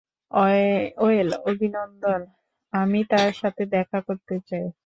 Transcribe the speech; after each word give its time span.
Well, 0.97 1.29
অভিনন্দন, 1.45 2.21
আমি 2.73 2.99
তার 3.09 3.29
সাথে 3.33 3.63
দেখা 3.75 3.99
করতে 4.07 4.35
চাই। 4.49 4.65